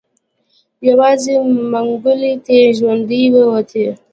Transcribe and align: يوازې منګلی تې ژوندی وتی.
يوازې 0.87 1.33
منګلی 1.71 2.33
تې 2.45 2.57
ژوندی 2.77 3.23
وتی. 3.51 3.85